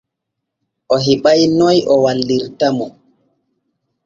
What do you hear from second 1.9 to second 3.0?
o wallirta mo.